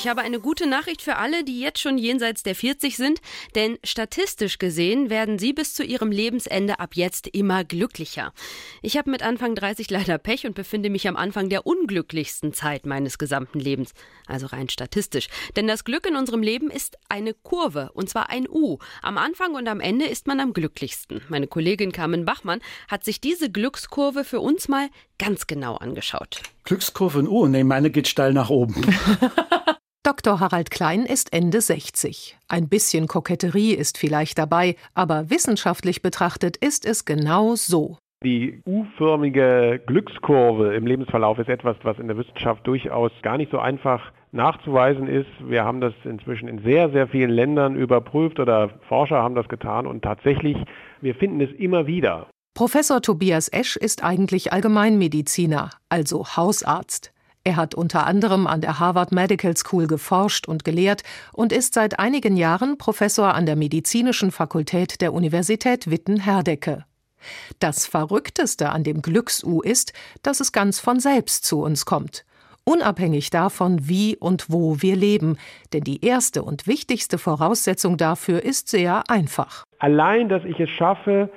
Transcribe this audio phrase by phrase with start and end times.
[0.00, 3.20] Ich habe eine gute Nachricht für alle, die jetzt schon jenseits der 40 sind,
[3.54, 8.32] denn statistisch gesehen werden sie bis zu ihrem Lebensende ab jetzt immer glücklicher.
[8.80, 12.86] Ich habe mit Anfang 30 leider Pech und befinde mich am Anfang der unglücklichsten Zeit
[12.86, 13.92] meines gesamten Lebens,
[14.26, 15.28] also rein statistisch.
[15.54, 18.78] Denn das Glück in unserem Leben ist eine Kurve, und zwar ein U.
[19.02, 21.20] Am Anfang und am Ende ist man am glücklichsten.
[21.28, 26.40] Meine Kollegin Carmen Bachmann hat sich diese Glückskurve für uns mal ganz genau angeschaut.
[26.64, 28.80] Glückskurve in U, nee, meine geht steil nach oben.
[30.10, 30.40] Dr.
[30.40, 32.36] Harald Klein ist Ende 60.
[32.48, 37.96] Ein bisschen Koketterie ist vielleicht dabei, aber wissenschaftlich betrachtet ist es genau so.
[38.24, 43.60] Die U-förmige Glückskurve im Lebensverlauf ist etwas, was in der Wissenschaft durchaus gar nicht so
[43.60, 45.30] einfach nachzuweisen ist.
[45.46, 49.86] Wir haben das inzwischen in sehr, sehr vielen Ländern überprüft oder Forscher haben das getan
[49.86, 50.56] und tatsächlich,
[51.00, 52.26] wir finden es immer wieder.
[52.54, 57.12] Professor Tobias Esch ist eigentlich Allgemeinmediziner, also Hausarzt.
[57.42, 61.02] Er hat unter anderem an der Harvard Medical School geforscht und gelehrt
[61.32, 66.84] und ist seit einigen Jahren Professor an der Medizinischen Fakultät der Universität Witten-Herdecke.
[67.58, 72.24] Das Verrückteste an dem Glücks-U ist, dass es ganz von selbst zu uns kommt.
[72.64, 75.38] Unabhängig davon, wie und wo wir leben.
[75.72, 79.64] Denn die erste und wichtigste Voraussetzung dafür ist sehr einfach.
[79.78, 81.30] Allein, dass ich es schaffe,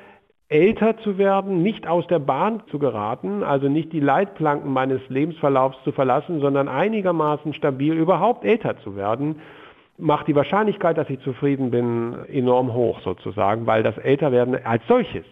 [0.54, 5.78] älter zu werden, nicht aus der Bahn zu geraten, also nicht die Leitplanken meines Lebensverlaufs
[5.84, 9.42] zu verlassen, sondern einigermaßen stabil überhaupt älter zu werden,
[9.98, 15.26] macht die Wahrscheinlichkeit, dass ich zufrieden bin, enorm hoch sozusagen, weil das Älterwerden als solches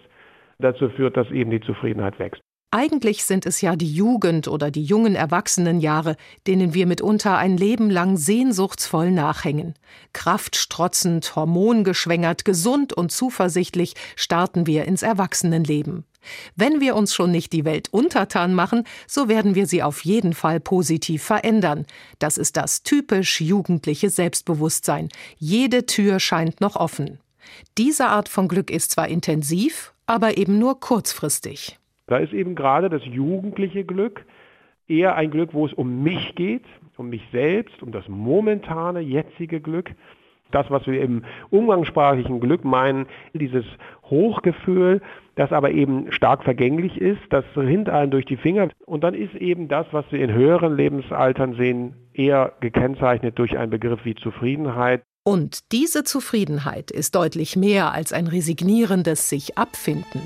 [0.58, 2.41] dazu führt, dass eben die Zufriedenheit wächst.
[2.74, 6.16] Eigentlich sind es ja die Jugend oder die jungen Erwachsenenjahre,
[6.48, 9.74] denen wir mitunter ein Leben lang sehnsuchtsvoll nachhängen.
[10.14, 16.06] Kraftstrotzend, hormongeschwängert, gesund und zuversichtlich starten wir ins Erwachsenenleben.
[16.56, 20.34] Wenn wir uns schon nicht die Welt untertan machen, so werden wir sie auf jeden
[20.34, 21.86] Fall positiv verändern.
[22.20, 25.10] Das ist das typisch jugendliche Selbstbewusstsein.
[25.38, 27.20] Jede Tür scheint noch offen.
[27.78, 31.81] Diese Art von Glück ist zwar intensiv, aber eben nur kurzfristig.
[32.08, 34.26] Da ist eben gerade das jugendliche Glück
[34.88, 36.66] eher ein Glück, wo es um mich geht,
[36.98, 39.92] um mich selbst, um das momentane, jetzige Glück.
[40.52, 43.66] Das, was wir im umgangssprachlichen Glück meinen, dieses
[44.04, 45.02] Hochgefühl,
[45.36, 48.68] das aber eben stark vergänglich ist, das rinnt einem durch die Finger.
[48.86, 53.72] Und dann ist eben das, was wir in höheren Lebensaltern sehen, eher gekennzeichnet durch einen
[53.72, 55.04] Begriff wie Zufriedenheit.
[55.24, 60.22] Und diese Zufriedenheit ist deutlich mehr als ein resignierendes sich abfinden.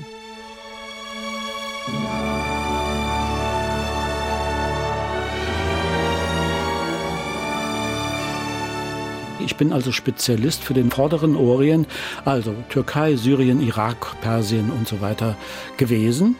[9.46, 11.86] Ich bin also Spezialist für den vorderen Orient,
[12.24, 15.36] also Türkei, Syrien, Irak, Persien und so weiter
[15.76, 16.34] gewesen.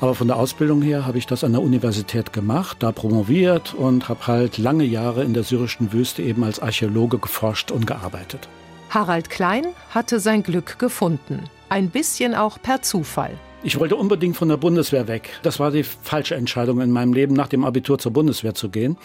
[0.00, 4.08] Aber von der Ausbildung her habe ich das an der Universität gemacht, da promoviert und
[4.08, 8.48] habe halt lange Jahre in der syrischen Wüste eben als Archäologe geforscht und gearbeitet.
[8.90, 11.44] Harald Klein hatte sein Glück gefunden.
[11.68, 13.32] Ein bisschen auch per Zufall.
[13.64, 15.30] Ich wollte unbedingt von der Bundeswehr weg.
[15.42, 18.96] Das war die falsche Entscheidung in meinem Leben, nach dem Abitur zur Bundeswehr zu gehen.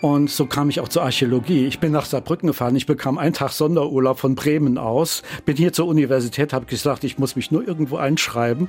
[0.00, 1.66] Und so kam ich auch zur Archäologie.
[1.66, 2.76] Ich bin nach Saarbrücken gefahren.
[2.76, 5.24] Ich bekam einen Tag Sonderurlaub von Bremen aus.
[5.46, 8.68] Bin hier zur Universität, habe gesagt, ich muss mich nur irgendwo einschreiben.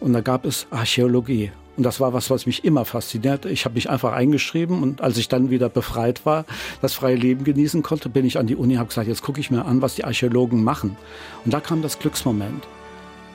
[0.00, 1.52] Und da gab es Archäologie.
[1.76, 3.44] Und das war was, was mich immer fasziniert.
[3.44, 6.44] Ich habe mich einfach eingeschrieben und als ich dann wieder befreit war,
[6.80, 9.52] das freie Leben genießen konnte, bin ich an die Uni, habe gesagt, jetzt gucke ich
[9.52, 10.96] mir an, was die Archäologen machen.
[11.44, 12.66] Und da kam das Glücksmoment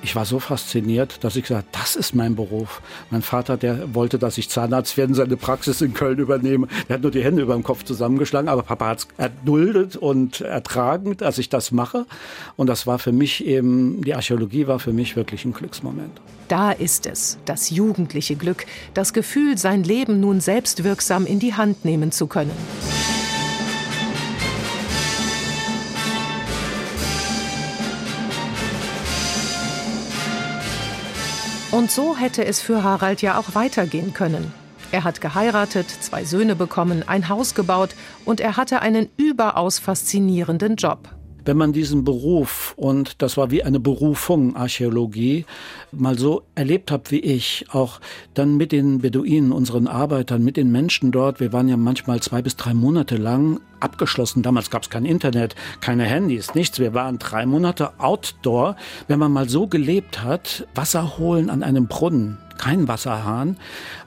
[0.03, 2.81] ich war so fasziniert, dass ich gesagt das ist mein Beruf.
[3.09, 6.68] Mein Vater, der wollte, dass ich Zahnarzt werde, seine Praxis in Köln übernehme.
[6.88, 10.42] Der hat nur die Hände über dem Kopf zusammengeschlagen, aber Papa hat es erduldet und
[10.42, 12.06] ertragen, dass ich das mache.
[12.58, 16.19] Und das war für mich eben, die Archäologie war für mich wirklich ein Glücksmoment.
[16.50, 21.86] Da ist es, das jugendliche Glück, das Gefühl, sein Leben nun selbstwirksam in die Hand
[21.86, 22.52] nehmen zu können.
[31.74, 34.54] Und so hätte es für Harald ja auch weitergehen können.
[34.92, 40.75] Er hat geheiratet, zwei Söhne bekommen, ein Haus gebaut und er hatte einen überaus faszinierenden
[40.75, 41.10] Job
[41.45, 45.45] wenn man diesen Beruf, und das war wie eine Berufung Archäologie,
[45.92, 48.00] mal so erlebt hat wie ich, auch
[48.34, 52.42] dann mit den Beduinen, unseren Arbeitern, mit den Menschen dort, wir waren ja manchmal zwei
[52.42, 54.42] bis drei Monate lang abgeschlossen.
[54.42, 56.80] Damals gab es kein Internet, keine Handys, nichts.
[56.80, 58.75] Wir waren drei Monate outdoor.
[59.07, 63.57] Wenn man mal so gelebt hat, Wasser holen an einem Brunnen, keinen Wasserhahn,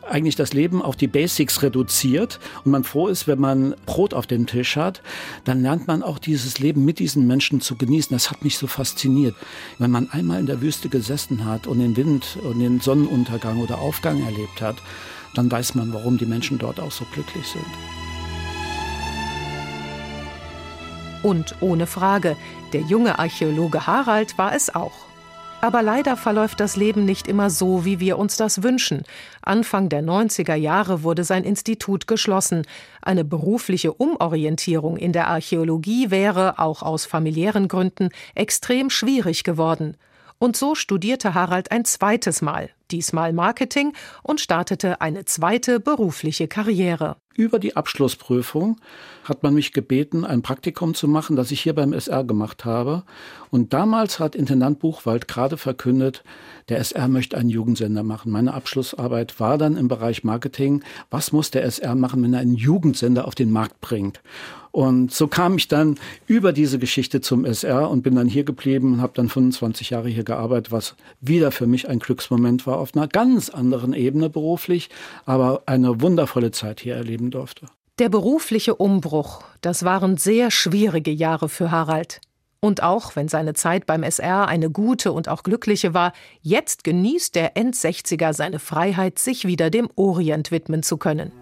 [0.09, 4.27] eigentlich das Leben auf die Basics reduziert und man froh ist, wenn man Brot auf
[4.27, 5.03] dem Tisch hat,
[5.45, 8.17] dann lernt man auch dieses Leben mit diesen Menschen zu genießen.
[8.17, 9.35] Das hat mich so fasziniert.
[9.79, 13.79] Wenn man einmal in der Wüste gesessen hat und den Wind und den Sonnenuntergang oder
[13.79, 14.77] Aufgang erlebt hat,
[15.35, 17.65] dann weiß man, warum die Menschen dort auch so glücklich sind.
[21.23, 22.39] Und ohne Frage,
[22.73, 25.06] der junge Archäologe Harald war es auch.
[25.67, 29.03] Aber leider verläuft das Leben nicht immer so, wie wir uns das wünschen.
[29.43, 32.63] Anfang der 90er Jahre wurde sein Institut geschlossen.
[33.03, 39.97] Eine berufliche Umorientierung in der Archäologie wäre, auch aus familiären Gründen, extrem schwierig geworden.
[40.39, 43.93] Und so studierte Harald ein zweites Mal, diesmal Marketing,
[44.23, 47.17] und startete eine zweite berufliche Karriere.
[47.37, 48.79] Über die Abschlussprüfung
[49.25, 53.03] hat man mich gebeten, ein Praktikum zu machen, das ich hier beim SR gemacht habe.
[53.51, 56.25] Und damals hat Intendant Buchwald gerade verkündet,
[56.71, 58.33] der SR möchte einen Jugendsender machen.
[58.33, 60.83] Meine Abschlussarbeit war dann im Bereich Marketing.
[61.11, 64.23] Was muss der SR machen, wenn er einen Jugendsender auf den Markt bringt?
[64.73, 68.95] Und so kam ich dann über diese Geschichte zum SR und bin dann hier geblieben
[68.95, 72.95] und habe dann 25 Jahre hier gearbeitet, was wieder für mich ein Glücksmoment war, auf
[72.95, 74.91] einer ganz anderen Ebene beruflich,
[75.25, 77.67] aber eine wundervolle Zeit hier erleben durfte.
[77.99, 82.21] Der berufliche Umbruch, das waren sehr schwierige Jahre für Harald.
[82.61, 86.13] Und auch wenn seine Zeit beim SR eine gute und auch glückliche war,
[86.43, 91.33] jetzt genießt der Endsechziger seine Freiheit, sich wieder dem Orient widmen zu können.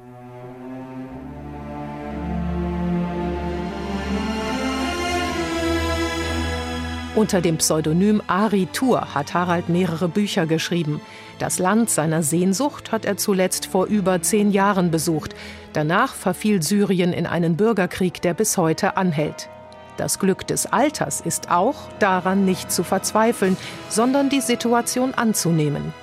[7.17, 11.01] Unter dem Pseudonym Ari Tour hat Harald mehrere Bücher geschrieben.
[11.39, 15.37] Das Land seiner Sehnsucht hat er zuletzt vor über zehn Jahren besucht.
[15.73, 19.49] Danach verfiel Syrien in einen Bürgerkrieg, der bis heute anhält.
[19.97, 23.57] Das Glück des Alters ist auch, daran nicht zu verzweifeln,
[23.89, 25.95] sondern die Situation anzunehmen.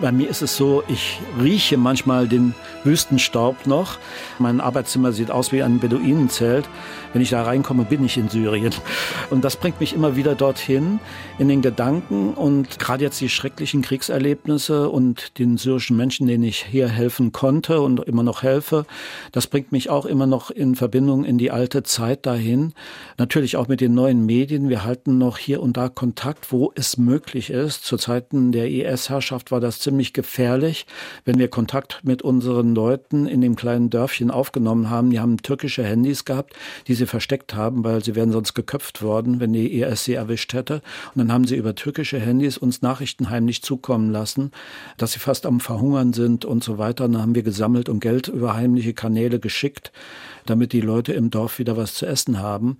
[0.00, 3.98] Bei mir ist es so, ich rieche manchmal den Wüstenstaub noch.
[4.40, 6.68] Mein Arbeitszimmer sieht aus wie ein Beduinenzelt.
[7.12, 8.74] Wenn ich da reinkomme, bin ich in Syrien.
[9.30, 10.98] Und das bringt mich immer wieder dorthin,
[11.38, 12.34] in den Gedanken.
[12.34, 17.80] Und gerade jetzt die schrecklichen Kriegserlebnisse und den syrischen Menschen, denen ich hier helfen konnte
[17.80, 18.86] und immer noch helfe,
[19.30, 22.72] das bringt mich auch immer noch in Verbindung in die alte Zeit dahin.
[23.16, 24.68] Natürlich auch mit den neuen Medien.
[24.68, 27.84] Wir halten noch hier und da Kontakt, wo es möglich ist.
[27.84, 30.86] Zu Zeiten der IS-Herrschaft war das ziemlich gefährlich,
[31.24, 35.10] wenn wir Kontakt mit unseren Leuten in dem kleinen Dörfchen aufgenommen haben.
[35.10, 36.54] Die haben türkische Handys gehabt,
[36.88, 40.54] die sie versteckt haben, weil sie wären sonst geköpft worden, wenn die ES sie erwischt
[40.54, 40.82] hätte.
[41.14, 44.50] Und dann haben sie über türkische Handys uns Nachrichten heimlich zukommen lassen,
[44.96, 47.04] dass sie fast am Verhungern sind und so weiter.
[47.04, 49.92] Und dann haben wir gesammelt und Geld über heimliche Kanäle geschickt
[50.46, 52.78] damit die Leute im Dorf wieder was zu essen haben.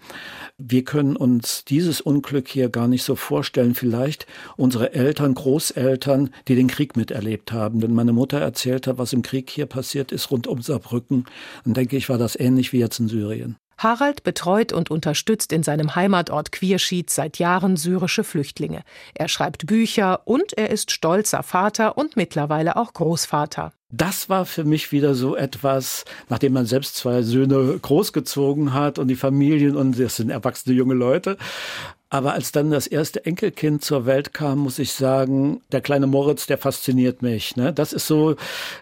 [0.58, 3.75] Wir können uns dieses Unglück hier gar nicht so vorstellen.
[3.75, 4.26] Vielleicht
[4.56, 7.82] unsere Eltern, Großeltern, die den Krieg miterlebt haben.
[7.82, 11.25] Wenn meine Mutter erzählt hat, was im Krieg hier passiert ist rund um Saarbrücken,
[11.64, 13.56] dann denke ich, war das ähnlich wie jetzt in Syrien.
[13.79, 18.82] Harald betreut und unterstützt in seinem Heimatort Quierschied seit Jahren syrische Flüchtlinge.
[19.15, 23.73] Er schreibt Bücher und er ist stolzer Vater und mittlerweile auch Großvater.
[23.91, 29.09] Das war für mich wieder so etwas, nachdem man selbst zwei Söhne großgezogen hat und
[29.09, 31.37] die Familien und das sind erwachsene junge Leute.
[32.14, 36.46] Aber als dann das erste Enkelkind zur Welt kam, muss ich sagen, der kleine Moritz,
[36.46, 37.56] der fasziniert mich.
[37.56, 37.72] Ne?
[37.72, 38.37] Das ist so,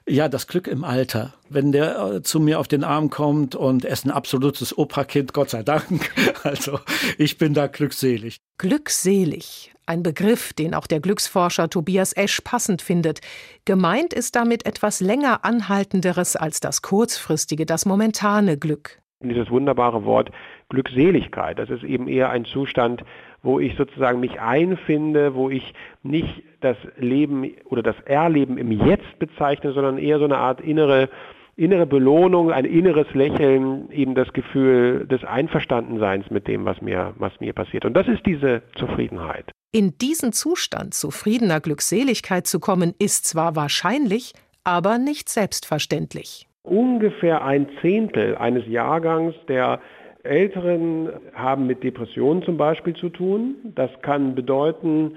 [0.07, 1.33] ja, das Glück im Alter.
[1.49, 5.33] Wenn der äh, zu mir auf den Arm kommt und er ist ein absolutes Operkind,
[5.33, 6.13] Gott sei Dank.
[6.43, 6.81] Also
[7.17, 8.37] ich bin da glückselig.
[8.59, 9.73] Glückselig.
[9.87, 13.21] Ein Begriff, den auch der Glücksforscher Tobias Esch passend findet.
[13.65, 19.01] Gemeint ist damit etwas länger anhaltenderes als das kurzfristige, das momentane Glück.
[19.23, 20.31] Dieses wunderbare Wort
[20.73, 21.59] Glückseligkeit.
[21.59, 23.05] Das ist eben eher ein Zustand,
[23.43, 29.19] wo ich sozusagen mich einfinde, wo ich nicht das Leben oder das Erleben im Jetzt
[29.19, 31.09] bezeichne, sondern eher so eine Art innere
[31.55, 37.33] innere Belohnung, ein inneres Lächeln, eben das Gefühl des Einverstandenseins mit dem, was mir, was
[37.41, 37.85] mir passiert.
[37.85, 39.53] Und das ist diese Zufriedenheit.
[39.71, 44.33] In diesen Zustand zufriedener Glückseligkeit zu kommen, ist zwar wahrscheinlich,
[44.65, 46.49] aber nicht selbstverständlich.
[46.63, 49.81] Ungefähr ein Zehntel eines Jahrgangs der
[50.25, 53.57] Älteren haben mit Depressionen zum Beispiel zu tun.
[53.75, 55.13] Das kann bedeuten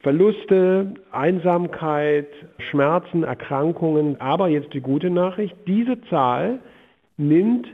[0.00, 2.26] Verluste, Einsamkeit,
[2.70, 4.20] Schmerzen, Erkrankungen.
[4.20, 6.58] Aber jetzt die gute Nachricht, diese Zahl
[7.16, 7.68] nimmt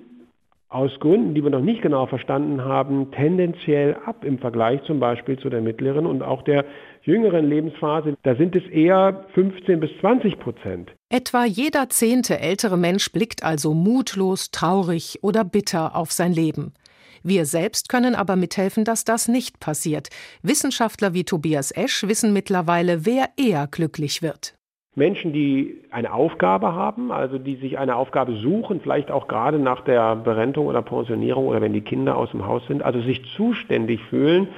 [0.68, 5.38] aus Gründen, die wir noch nicht genau verstanden haben, tendenziell ab im Vergleich zum Beispiel
[5.38, 6.64] zu der mittleren und auch der
[7.06, 8.16] jüngeren Lebensphase.
[8.22, 10.92] Da sind es eher 15 bis 20 Prozent.
[11.08, 16.74] Etwa jeder zehnte ältere Mensch blickt also mutlos, traurig oder bitter auf sein Leben.
[17.22, 20.10] Wir selbst können aber mithelfen, dass das nicht passiert.
[20.42, 24.54] Wissenschaftler wie Tobias Esch wissen mittlerweile, wer eher glücklich wird.
[24.94, 29.82] Menschen, die eine Aufgabe haben, also die sich eine Aufgabe suchen, vielleicht auch gerade nach
[29.82, 34.00] der Berentung oder Pensionierung oder wenn die Kinder aus dem Haus sind, also sich zuständig
[34.08, 34.48] fühlen,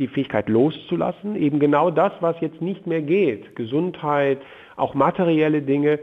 [0.00, 4.38] die Fähigkeit loszulassen, eben genau das, was jetzt nicht mehr geht, Gesundheit,
[4.76, 6.00] auch materielle Dinge,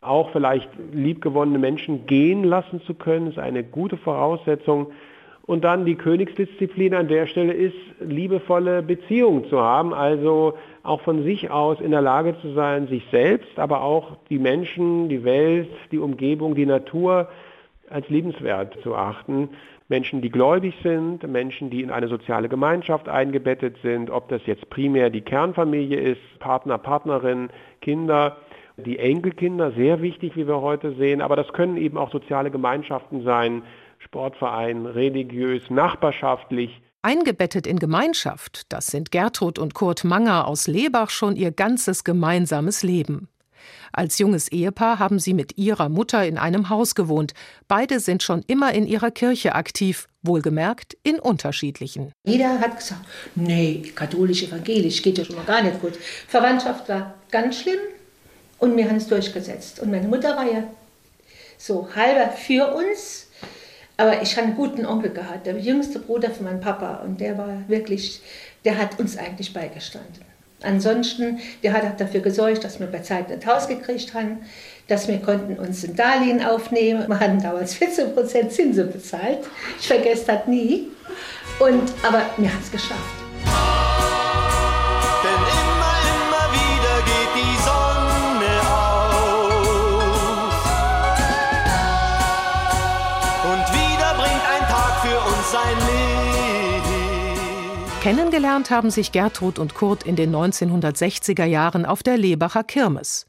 [0.00, 4.92] auch vielleicht liebgewonnene Menschen gehen lassen zu können, ist eine gute Voraussetzung.
[5.42, 10.54] Und dann die Königsdisziplin an der Stelle ist, liebevolle Beziehungen zu haben, also
[10.84, 15.08] auch von sich aus in der Lage zu sein, sich selbst, aber auch die Menschen,
[15.08, 17.28] die Welt, die Umgebung, die Natur
[17.90, 19.48] als liebenswert zu achten.
[19.90, 24.70] Menschen, die gläubig sind, Menschen, die in eine soziale Gemeinschaft eingebettet sind, ob das jetzt
[24.70, 28.36] primär die Kernfamilie ist, Partner, Partnerin, Kinder,
[28.76, 33.24] die Enkelkinder, sehr wichtig, wie wir heute sehen, aber das können eben auch soziale Gemeinschaften
[33.24, 33.62] sein,
[33.98, 36.80] Sportverein, religiös, nachbarschaftlich.
[37.02, 42.84] Eingebettet in Gemeinschaft, das sind Gertrud und Kurt Manger aus Lebach schon ihr ganzes gemeinsames
[42.84, 43.28] Leben.
[43.92, 47.32] Als junges Ehepaar haben sie mit ihrer Mutter in einem Haus gewohnt.
[47.68, 52.12] Beide sind schon immer in ihrer Kirche aktiv, wohlgemerkt in unterschiedlichen.
[52.24, 55.94] Jeder hat gesagt, nee, katholisch, evangelisch geht ja schon mal gar nicht gut.
[56.28, 57.80] Verwandtschaft war ganz schlimm
[58.58, 59.80] und wir haben es durchgesetzt.
[59.80, 60.64] Und meine Mutter war ja
[61.58, 63.28] so halber für uns,
[63.96, 67.36] aber ich habe einen guten Onkel gehabt, der jüngste Bruder von meinem Papa und der
[67.36, 68.22] war wirklich,
[68.64, 70.29] der hat uns eigentlich beigestanden.
[70.62, 74.38] Ansonsten, der hat dafür gesorgt, dass wir bei Zeit ein Haus gekriegt haben,
[74.88, 77.06] dass wir konnten uns ein Darlehen aufnehmen.
[77.08, 79.38] Wir hatten damals 14 Prozent Zinsen bezahlt.
[79.78, 80.88] Ich vergesse das nie.
[81.58, 83.19] Und, aber wir haben es geschafft.
[98.00, 103.26] Kennengelernt haben sich Gertrud und Kurt in den 1960er Jahren auf der Lebacher Kirmes.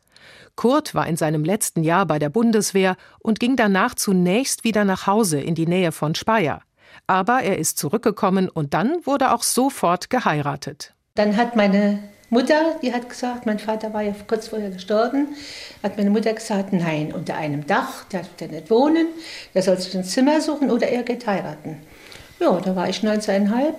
[0.55, 5.07] Kurt war in seinem letzten Jahr bei der Bundeswehr und ging danach zunächst wieder nach
[5.07, 6.61] Hause in die Nähe von Speyer.
[7.05, 10.93] Aber er ist zurückgekommen und dann wurde auch sofort geheiratet.
[11.15, 11.99] Dann hat meine
[12.29, 15.35] Mutter, die hat gesagt, mein Vater war ja kurz vorher gestorben,
[15.83, 19.07] hat meine Mutter gesagt, nein, unter einem Dach, der darf nicht wohnen,
[19.53, 21.75] der soll sich ein Zimmer suchen oder er geht heiraten.
[22.39, 23.73] Ja, da war ich 19,5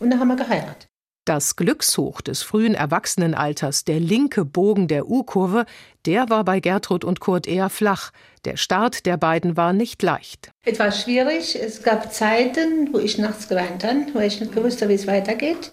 [0.00, 0.88] und dann haben wir geheiratet.
[1.26, 5.66] Das Glückshoch des frühen Erwachsenenalters, der linke Bogen der U-Kurve,
[6.06, 8.10] der war bei Gertrud und Kurt eher flach.
[8.46, 10.50] Der Start der beiden war nicht leicht.
[10.64, 11.56] Es war schwierig.
[11.60, 15.06] Es gab Zeiten, wo ich nachts geweint habe, weil ich nicht gewusst habe, wie es
[15.06, 15.72] weitergeht.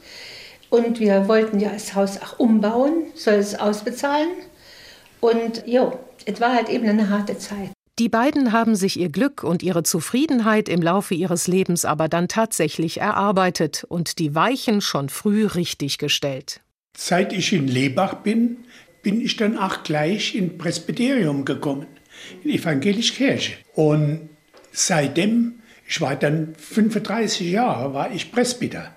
[0.70, 4.30] Und wir wollten ja das Haus auch umbauen, soll es ausbezahlen.
[5.22, 7.72] Und jo, es war halt eben eine harte Zeit.
[8.00, 12.28] Die beiden haben sich ihr Glück und ihre Zufriedenheit im Laufe ihres Lebens aber dann
[12.28, 16.62] tatsächlich erarbeitet und die Weichen schon früh richtig gestellt.
[16.96, 18.58] Seit ich in Lebach bin,
[19.02, 21.88] bin ich dann auch gleich in Presbyterium gekommen,
[22.44, 23.54] in evangelische Kirche.
[23.74, 24.30] Und
[24.72, 28.96] seitdem, ich war dann 35 Jahre, war ich Presbyter.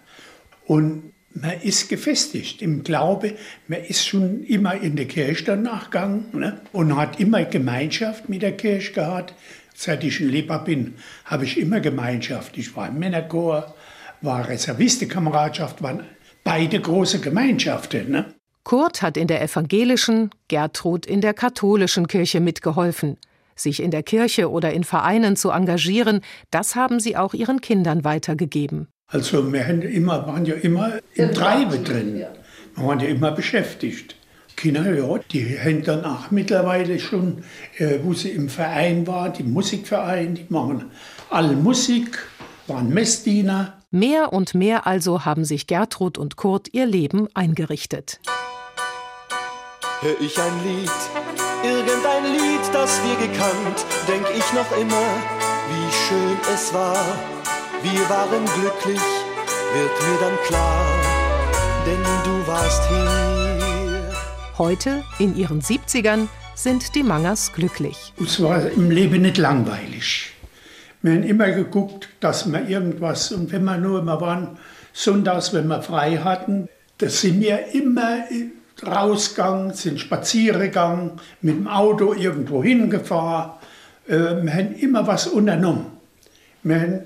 [0.66, 3.37] Und man ist gefestigt im Glaube,
[3.68, 6.60] man ist schon immer in der Kirche danach gegangen ne?
[6.72, 9.34] und hat immer Gemeinschaft mit der Kirche gehabt.
[9.75, 10.94] Seit ich in Lebach bin,
[11.25, 12.58] habe ich immer Gemeinschaft.
[12.58, 13.75] Ich war im Männerchor,
[14.20, 16.04] war Reservistenkameradschaft, waren
[16.44, 18.10] beide große Gemeinschaften.
[18.10, 18.34] Ne?
[18.64, 23.16] Kurt hat in der evangelischen, Gertrud in der katholischen Kirche mitgeholfen.
[23.56, 26.20] Sich in der Kirche oder in Vereinen zu engagieren,
[26.50, 28.88] das haben sie auch ihren Kindern weitergegeben.
[29.11, 32.14] Also wir haben immer, waren ja immer im Treibe drin.
[32.14, 32.33] Wir
[32.76, 34.14] waren ja immer beschäftigt.
[34.57, 37.43] Kinder, ja, die haben dann auch mittlerweile schon,
[37.79, 40.90] äh, wo sie im Verein waren, die Musikverein, die machen
[41.31, 42.19] alle Musik,
[42.67, 43.79] waren Messdiener.
[43.90, 48.21] Mehr und mehr also haben sich Gertrud und Kurt ihr Leben eingerichtet.
[50.02, 50.90] Hör ich ein Lied,
[51.64, 55.07] irgendein Lied, das wir gekannt, denk ich noch immer,
[55.69, 57.39] wie schön es war.
[57.82, 59.00] Wir waren glücklich,
[59.72, 60.84] wird mir dann klar,
[61.87, 64.12] denn du warst hier.
[64.58, 68.12] Heute, in ihren 70ern, sind die Mangers glücklich.
[68.22, 70.34] Es war im Leben nicht langweilig.
[71.00, 74.58] Wir haben immer geguckt, dass wir irgendwas, und wenn wir nur immer waren,
[74.92, 76.68] sonntags, wenn wir frei hatten,
[76.99, 78.25] da sind wir immer
[78.87, 83.52] rausgegangen, sind spazieren gegangen, mit dem Auto irgendwo hingefahren.
[84.06, 85.87] Äh, Wir haben immer was unternommen.
[86.62, 87.00] Wir haben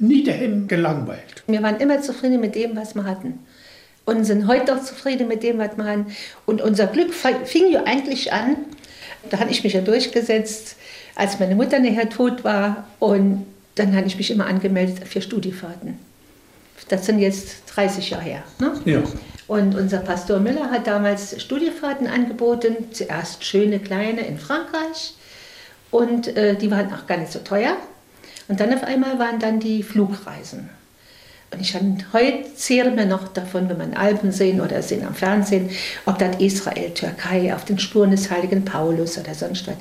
[0.00, 1.44] nie daheim gelangweilt.
[1.46, 3.38] Wir waren immer zufrieden mit dem, was wir hatten.
[4.06, 6.06] Und sind heute noch zufrieden mit dem, was wir haben.
[6.46, 8.56] Und unser Glück fing ja eigentlich an,
[9.28, 10.76] da habe ich mich ja durchgesetzt,
[11.14, 12.88] als meine Mutter nachher tot war.
[12.98, 15.98] Und dann habe ich mich immer angemeldet für Studiefahrten.
[16.88, 18.42] Das sind jetzt 30 Jahre her.
[18.58, 18.72] Ne?
[18.84, 19.02] Ja.
[19.46, 25.14] Und unser Pastor Müller hat damals Studiefahrten angeboten, zuerst schöne kleine in Frankreich
[25.90, 27.76] und äh, die waren auch gar nicht so teuer.
[28.50, 30.68] Und dann auf einmal waren dann die Flugreisen.
[31.52, 31.72] Und ich
[32.12, 35.70] heute zehre mir noch davon, wenn man Alben sehen oder sehen am Fernsehen,
[36.04, 39.76] ob das Israel, Türkei, auf den Spuren des heiligen Paulus oder sonst was.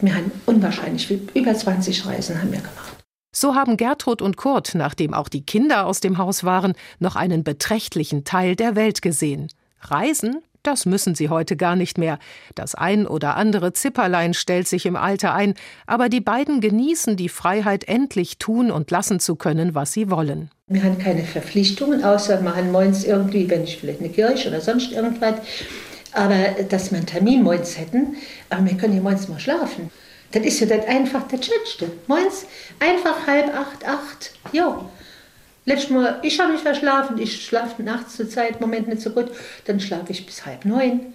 [0.00, 2.96] Wir haben unwahrscheinlich über 20 Reisen haben wir gemacht.
[3.32, 7.44] So haben Gertrud und Kurt, nachdem auch die Kinder aus dem Haus waren, noch einen
[7.44, 9.46] beträchtlichen Teil der Welt gesehen.
[9.80, 12.18] Reisen, das müssen sie heute gar nicht mehr.
[12.54, 15.54] Das ein oder andere Zipperlein stellt sich im Alter ein,
[15.86, 20.50] aber die beiden genießen die Freiheit, endlich tun und lassen zu können, was sie wollen.
[20.66, 24.60] Wir haben keine Verpflichtungen, außer wir haben morgens irgendwie, wenn ich vielleicht eine Kirche oder
[24.60, 25.34] sonst irgendwas,
[26.12, 28.16] aber dass wir einen Termin morgens hätten,
[28.50, 29.90] aber wir können ja morgens mal schlafen.
[30.32, 31.90] Das ist ja das einfach das Schönste.
[32.06, 32.44] Moins
[32.80, 34.32] einfach halb acht, acht.
[34.52, 34.84] Ja.
[35.68, 39.10] Letztes Mal, ich habe mich verschlafen, ich schlafe nachts zur Zeit im Moment nicht so
[39.10, 39.26] gut,
[39.66, 41.12] dann schlafe ich bis halb neun.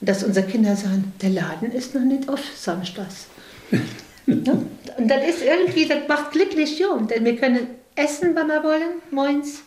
[0.00, 3.26] Und dass unsere Kinder sagen, der Laden ist noch nicht auf samstags.
[4.26, 4.52] ja.
[4.96, 6.96] Und das ist irgendwie, das macht glücklich, ja.
[6.96, 9.64] Denn wir können essen, wann wir wollen, moins,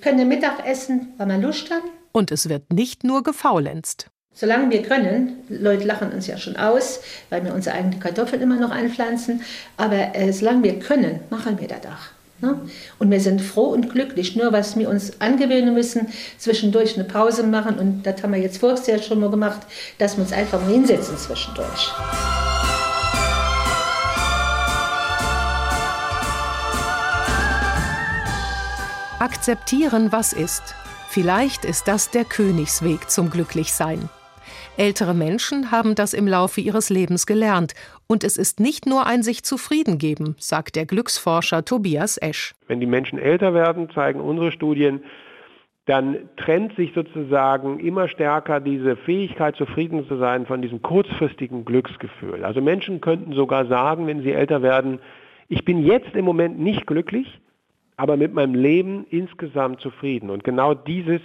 [0.00, 1.90] können Mittag essen, wann wir Lust haben.
[2.12, 4.06] Und es wird nicht nur gefaulenzt.
[4.32, 8.56] Solange wir können, Leute lachen uns ja schon aus, weil wir unsere eigenen Kartoffeln immer
[8.56, 9.42] noch anpflanzen,
[9.76, 12.15] aber äh, solange wir können, machen wir das auch.
[12.40, 12.60] Ne?
[12.98, 14.36] Und wir sind froh und glücklich.
[14.36, 18.58] Nur was wir uns angewöhnen müssen, zwischendurch eine Pause machen, und das haben wir jetzt
[18.58, 19.60] voriges Jahr schon mal gemacht,
[19.98, 21.92] dass wir uns einfach mal hinsetzen zwischendurch.
[29.18, 30.74] Akzeptieren, was ist.
[31.08, 34.10] Vielleicht ist das der Königsweg zum Glücklichsein.
[34.76, 37.72] Ältere Menschen haben das im Laufe ihres Lebens gelernt.
[38.08, 42.54] Und es ist nicht nur ein sich zufrieden geben, sagt der Glücksforscher Tobias Esch.
[42.68, 45.02] Wenn die Menschen älter werden, zeigen unsere Studien,
[45.86, 52.44] dann trennt sich sozusagen immer stärker diese Fähigkeit, zufrieden zu sein, von diesem kurzfristigen Glücksgefühl.
[52.44, 54.98] Also Menschen könnten sogar sagen, wenn sie älter werden,
[55.48, 57.40] ich bin jetzt im Moment nicht glücklich,
[57.96, 60.30] aber mit meinem Leben insgesamt zufrieden.
[60.30, 61.20] Und genau dieses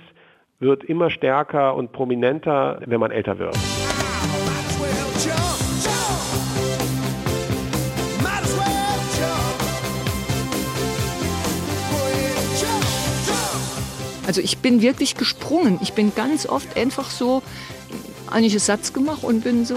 [0.59, 3.57] wird immer stärker und prominenter, wenn man älter wird.
[14.31, 15.77] Also ich bin wirklich gesprungen.
[15.81, 17.43] Ich bin ganz oft einfach so
[18.27, 19.75] eigentlich einen Satz gemacht und bin so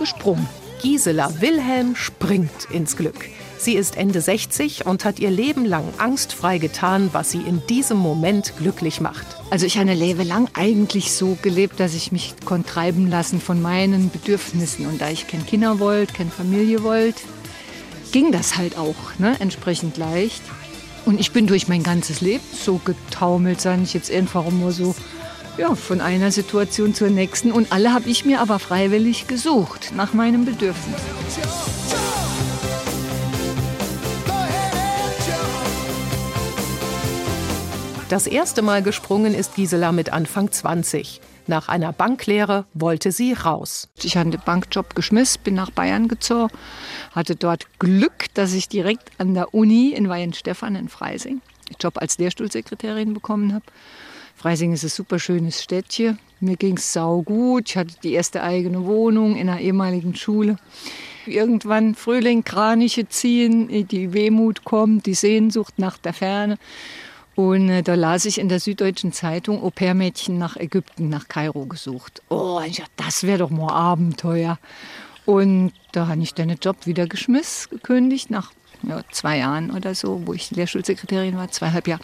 [0.00, 0.48] gesprungen.
[0.82, 3.28] Gisela Wilhelm springt ins Glück.
[3.58, 7.98] Sie ist Ende 60 und hat ihr Leben lang angstfrei getan, was sie in diesem
[7.98, 9.24] Moment glücklich macht.
[9.50, 13.40] Also ich habe ein Leben lang eigentlich so gelebt, dass ich mich konnte treiben lassen
[13.40, 14.86] von meinen Bedürfnissen.
[14.86, 17.22] Und da ich kein Kinder wollte, keine Familie wollte,
[18.10, 20.42] ging das halt auch ne, entsprechend leicht.
[21.04, 24.94] Und ich bin durch mein ganzes Leben so getaumelt, sage ich jetzt einfach immer so,
[25.58, 27.52] ja, von einer Situation zur nächsten.
[27.52, 31.00] Und alle habe ich mir aber freiwillig gesucht, nach meinem Bedürfnis.
[38.08, 41.20] Das erste Mal gesprungen ist Gisela mit Anfang 20.
[41.46, 43.88] Nach einer Banklehre wollte sie raus.
[44.02, 46.52] Ich hatte den Bankjob geschmissen, bin nach Bayern gezogen,
[47.12, 51.98] hatte dort Glück, dass ich direkt an der Uni in Weihenstephan in Freising den Job
[51.98, 53.64] als Lehrstuhlsekretärin bekommen habe.
[54.36, 56.18] Freising ist ein super schönes Städtchen.
[56.40, 57.68] Mir ging es saugut.
[57.68, 60.56] Ich hatte die erste eigene Wohnung in einer ehemaligen Schule.
[61.26, 66.58] Irgendwann Frühling, Kraniche ziehen, die Wehmut kommt, die Sehnsucht nach der Ferne.
[67.34, 72.22] Und äh, da las ich in der Süddeutschen Zeitung, Au-pair-Mädchen nach Ägypten, nach Kairo gesucht.
[72.28, 74.58] Oh, ich dachte, das wäre doch mal Abenteuer.
[75.24, 80.22] Und da habe ich den Job wieder geschmissen, gekündigt, nach ja, zwei Jahren oder so,
[80.26, 82.02] wo ich Lehrschulsekretärin war, zweieinhalb Jahre.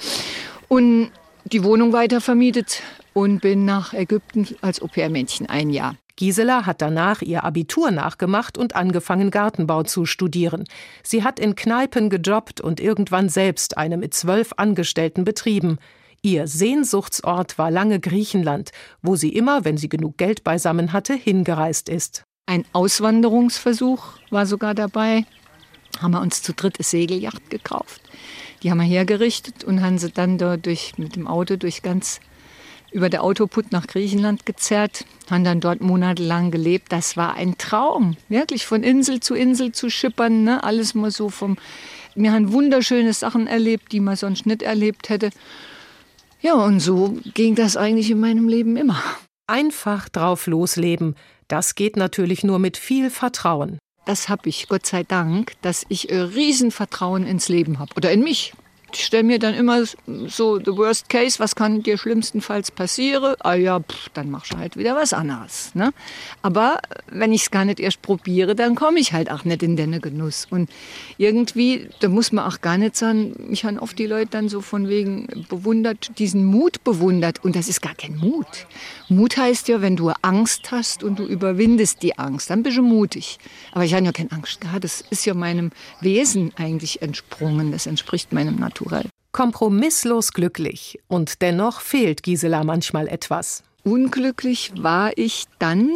[0.69, 1.11] Und
[1.45, 5.97] die Wohnung weiter vermietet und bin nach Ägypten als Au-pair-Mädchen ein Jahr.
[6.19, 10.65] Gisela hat danach ihr Abitur nachgemacht und angefangen, Gartenbau zu studieren.
[11.05, 15.79] Sie hat in Kneipen gejobbt und irgendwann selbst eine mit zwölf Angestellten betrieben.
[16.21, 21.89] Ihr Sehnsuchtsort war lange Griechenland, wo sie immer, wenn sie genug Geld beisammen hatte, hingereist
[21.89, 22.25] ist.
[22.47, 25.25] Ein Auswanderungsversuch war sogar dabei.
[26.01, 28.03] Haben wir uns zu dritt eine Segelyacht gekauft.
[28.65, 32.19] Die haben wir hergerichtet und haben sie dann dort durch, mit dem Auto durch ganz
[32.91, 36.93] über der Autoput nach Griechenland gezerrt, haben dann dort monatelang gelebt.
[36.93, 40.65] Das war ein Traum, wirklich von Insel zu Insel zu schippern, ne?
[40.65, 41.57] alles mal so vom.
[42.15, 45.31] Wir haben wunderschöne Sachen erlebt, die man sonst nicht erlebt hätte.
[46.41, 49.03] Ja, und so ging das eigentlich in meinem Leben immer.
[49.47, 51.15] Einfach drauf losleben,
[51.49, 53.79] das geht natürlich nur mit viel Vertrauen.
[54.05, 58.23] Das habe ich, Gott sei Dank, dass ich ein Riesenvertrauen ins Leben habe oder in
[58.23, 58.53] mich.
[58.93, 59.85] Ich stelle mir dann immer
[60.27, 63.35] so the worst case, was kann dir schlimmstenfalls passieren?
[63.41, 65.75] Ah ja, pff, dann machst du halt wieder was anderes.
[65.75, 65.93] Ne?
[66.41, 66.79] Aber
[67.11, 70.01] wenn ich es gar nicht erst probiere, dann komme ich halt auch nicht in den
[70.01, 70.47] Genuss.
[70.49, 70.71] Und
[71.19, 74.63] irgendwie, da muss man auch gar nicht sagen, mich haben oft die Leute dann so
[74.63, 77.45] von wegen bewundert, diesen Mut bewundert.
[77.45, 78.67] Und das ist gar kein Mut.
[79.11, 82.83] Mut heißt ja, wenn du Angst hast und du überwindest die Angst, dann bist du
[82.83, 83.39] mutig.
[83.73, 84.85] Aber ich habe ja keine Angst gehabt.
[84.85, 85.71] Das ist ja meinem
[86.01, 87.71] Wesen eigentlich entsprungen.
[87.71, 89.09] Das entspricht meinem Natur naturell.
[89.33, 93.63] Kompromisslos glücklich und dennoch fehlt Gisela manchmal etwas.
[93.85, 95.91] Unglücklich war ich dann,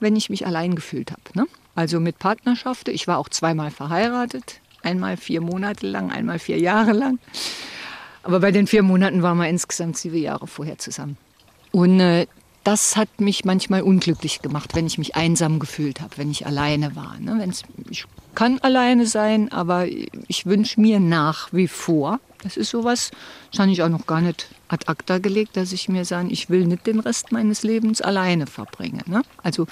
[0.00, 1.22] wenn ich mich allein gefühlt habe.
[1.34, 1.46] Ne?
[1.74, 2.88] Also mit Partnerschaft.
[2.88, 4.60] Ich war auch zweimal verheiratet.
[4.82, 7.18] Einmal vier Monate lang, einmal vier Jahre lang.
[8.22, 11.16] Aber bei den vier Monaten waren wir insgesamt sieben Jahre vorher zusammen.
[11.72, 12.26] Und äh,
[12.68, 16.94] das hat mich manchmal unglücklich gemacht, wenn ich mich einsam gefühlt habe, wenn ich alleine
[16.96, 17.16] war.
[17.18, 17.36] Ne?
[17.38, 18.04] Wenn's, ich
[18.34, 23.10] kann alleine sein, aber ich wünsche mir nach wie vor, das ist sowas,
[23.50, 26.50] das habe ich auch noch gar nicht ad acta gelegt, dass ich mir sage, ich
[26.50, 29.02] will nicht den Rest meines Lebens alleine verbringen.
[29.06, 29.22] Ne?
[29.42, 29.66] Also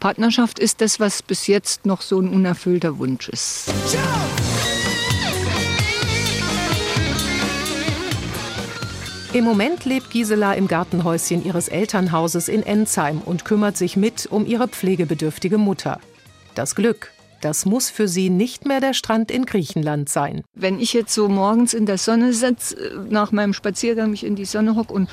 [0.00, 3.72] Partnerschaft ist das, was bis jetzt noch so ein unerfüllter Wunsch ist.
[9.32, 14.44] Im Moment lebt Gisela im Gartenhäuschen ihres Elternhauses in Enzheim und kümmert sich mit um
[14.44, 16.00] ihre pflegebedürftige Mutter.
[16.56, 20.42] Das Glück, das muss für sie nicht mehr der Strand in Griechenland sein.
[20.54, 24.44] Wenn ich jetzt so morgens in der Sonne sitze, nach meinem Spaziergang mich in die
[24.44, 25.08] Sonne hocke und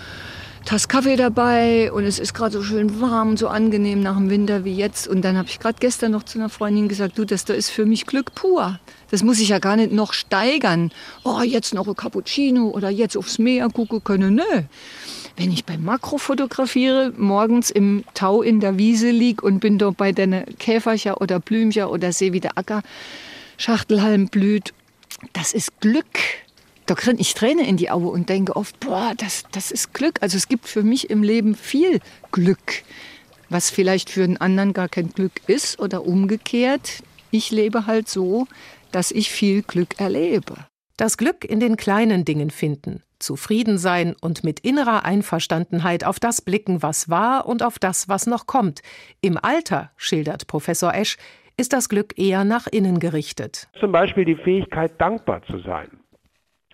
[0.67, 4.29] Tass Kaffee dabei und es ist gerade so schön warm und so angenehm nach dem
[4.29, 5.07] Winter wie jetzt.
[5.07, 7.69] Und dann habe ich gerade gestern noch zu einer Freundin gesagt, du, das da ist
[7.69, 8.77] für mich Glück pur.
[9.09, 10.91] Das muss ich ja gar nicht noch steigern.
[11.23, 14.35] Oh, jetzt noch ein Cappuccino oder jetzt aufs Meer gucken können.
[14.35, 14.63] Nö.
[15.37, 19.95] Wenn ich beim Makro fotografiere, morgens im Tau in der Wiese lieg und bin dort
[19.95, 22.83] bei den Käfercher oder Blümcher oder sehe, wie der Acker
[23.55, 24.73] Schachtelhalm blüht,
[25.31, 26.19] das ist Glück
[26.87, 30.21] da kriege ich Träne in die Augen und denke oft, boah, das, das ist Glück.
[30.21, 31.99] Also es gibt für mich im Leben viel
[32.31, 32.83] Glück,
[33.49, 37.03] was vielleicht für den anderen gar kein Glück ist oder umgekehrt.
[37.29, 38.47] Ich lebe halt so,
[38.91, 40.55] dass ich viel Glück erlebe.
[40.95, 46.41] Das Glück in den kleinen Dingen finden, zufrieden sein und mit innerer Einverstandenheit auf das
[46.41, 48.81] blicken, was war und auf das, was noch kommt.
[49.21, 51.17] Im Alter, schildert Professor Esch,
[51.57, 53.67] ist das Glück eher nach innen gerichtet.
[53.79, 55.96] Zum Beispiel die Fähigkeit, dankbar zu sein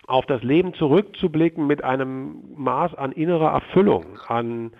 [0.06, 4.72] auf das Leben zurückzublicken mit einem Maß an innerer Erfüllung, an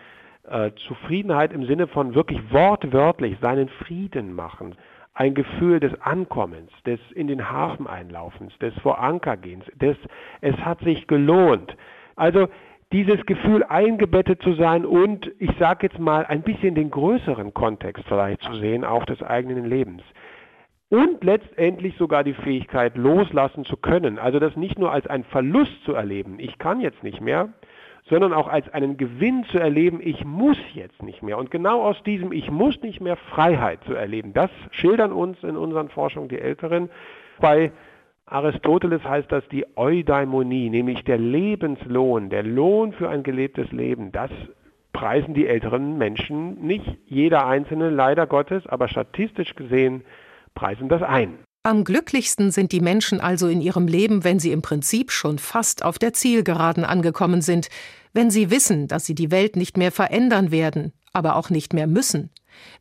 [0.49, 4.75] äh, Zufriedenheit im Sinne von wirklich wortwörtlich seinen Frieden machen,
[5.15, 9.97] ein Gefühl des Ankommens, des in den Hafen einlaufens, des Vor Anker gehens, des
[10.41, 11.77] es hat sich gelohnt.
[12.17, 12.49] Also
[12.93, 18.05] dieses Gefühl eingebettet zu sein und ich sage jetzt mal ein bisschen den größeren Kontext
[18.07, 20.03] vielleicht zu sehen, auch des eigenen Lebens
[20.89, 24.19] und letztendlich sogar die Fähigkeit loslassen zu können.
[24.19, 27.53] Also das nicht nur als einen Verlust zu erleben, ich kann jetzt nicht mehr,
[28.09, 31.39] sondern auch als einen Gewinn zu erleben, ich muss jetzt nicht mehr.
[31.39, 35.57] Und genau aus diesem Ich muss nicht mehr Freiheit zu erleben, das schildern uns in
[35.57, 36.91] unseren Forschungen die Älteren.
[37.41, 37.73] Bei
[38.27, 44.13] Aristoteles heißt das die Eudaimonie, nämlich der Lebenslohn, der Lohn für ein gelebtes Leben.
[44.13, 44.31] Das
[44.93, 50.05] preisen die älteren Menschen nicht jeder einzelne, leider Gottes, aber statistisch gesehen
[50.55, 51.39] preisen das ein.
[51.67, 55.83] Am glücklichsten sind die Menschen also in ihrem Leben, wenn sie im Prinzip schon fast
[55.83, 57.69] auf der Zielgeraden angekommen sind,
[58.13, 61.87] wenn sie wissen, dass sie die Welt nicht mehr verändern werden, aber auch nicht mehr
[61.87, 62.31] müssen,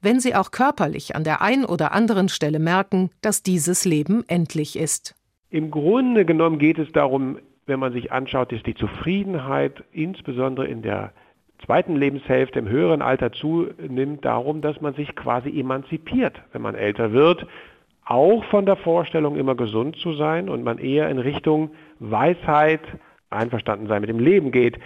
[0.02, 4.78] wenn sie auch körperlich an der ein oder anderen Stelle merken, dass dieses Leben endlich
[4.78, 5.16] ist.
[5.50, 10.82] Im Grunde genommen geht es darum, wenn man sich anschaut, dass die Zufriedenheit insbesondere in
[10.82, 11.14] der
[11.66, 17.12] zweiten Lebenshälfte im höheren Alter zunimmt, darum, dass man sich quasi emanzipiert, wenn man älter
[17.12, 17.46] wird,
[18.06, 22.82] auch von der Vorstellung, immer gesund zu sein und man eher in Richtung Weisheit,
[23.30, 24.78] einverstanden sein mit dem Leben geht.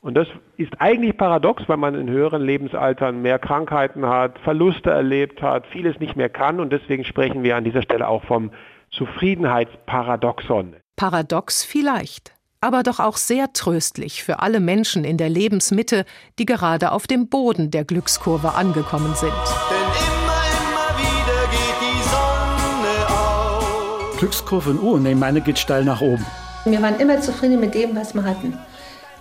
[0.00, 5.42] Und das ist eigentlich paradox, weil man in höheren Lebensaltern mehr Krankheiten hat, Verluste erlebt
[5.42, 8.50] hat, vieles nicht mehr kann und deswegen sprechen wir an dieser Stelle auch vom
[8.90, 10.76] Zufriedenheitsparadoxon.
[10.94, 12.35] Paradox vielleicht
[12.66, 16.04] aber doch auch sehr tröstlich für alle Menschen in der Lebensmitte,
[16.40, 19.30] die gerade auf dem Boden der Glückskurve angekommen sind.
[19.30, 24.18] Immer, immer wieder geht die Sonne auf.
[24.18, 26.26] Glückskurve, oh, nee, meine geht steil nach oben.
[26.64, 28.58] Wir waren immer zufrieden mit dem, was wir hatten.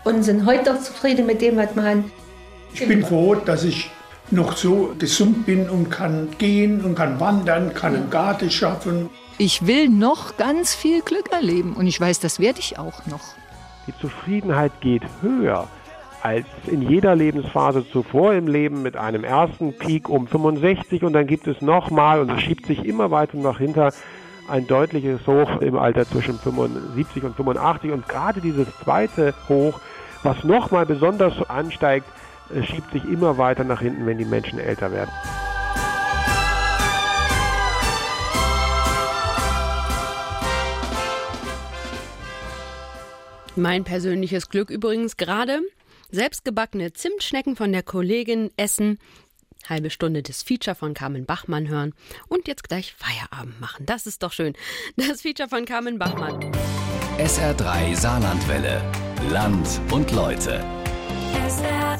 [0.03, 2.11] Und sind heute auch zufrieden mit dem, was wir haben.
[2.73, 3.91] Ich bin froh, dass ich
[4.31, 9.11] noch so gesund bin und kann gehen und kann wandern, kann einen Garten schaffen.
[9.37, 13.35] Ich will noch ganz viel Glück erleben und ich weiß, das werde ich auch noch.
[13.85, 15.67] Die Zufriedenheit geht höher
[16.21, 21.27] als in jeder Lebensphase zuvor im Leben mit einem ersten Peak um 65 und dann
[21.27, 23.91] gibt es nochmal und es schiebt sich immer weiter nach hinter
[24.47, 29.79] ein deutliches Hoch im Alter zwischen 75 und 85 und gerade dieses zweite Hoch,
[30.23, 32.07] was nochmal besonders ansteigt,
[32.63, 35.11] schiebt sich immer weiter nach hinten, wenn die Menschen älter werden.
[43.55, 45.61] Mein persönliches Glück übrigens gerade.
[46.11, 48.99] Selbstgebackene Zimtschnecken von der Kollegin essen,
[49.67, 51.93] halbe Stunde das Feature von Carmen Bachmann hören
[52.27, 53.85] und jetzt gleich Feierabend machen.
[53.85, 54.53] Das ist doch schön.
[54.97, 56.51] Das Feature von Carmen Bachmann.
[57.17, 58.81] SR3 Saarlandwelle.
[59.31, 60.63] Land und Leute.
[61.33, 61.97] SR3.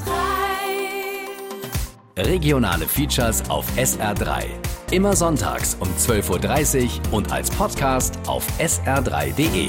[2.18, 4.44] Regionale Features auf SR3.
[4.92, 9.68] Immer sonntags um 12.30 Uhr und als Podcast auf sr3.de.